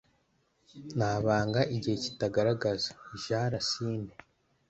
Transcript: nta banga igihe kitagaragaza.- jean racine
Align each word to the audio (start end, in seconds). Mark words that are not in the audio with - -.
nta 0.97 1.11
banga 1.25 1.61
igihe 1.75 1.95
kitagaragaza.- 2.03 2.89
jean 3.23 3.47
racine 3.53 4.11